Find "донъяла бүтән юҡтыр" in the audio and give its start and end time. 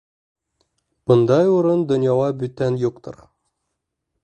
1.93-3.23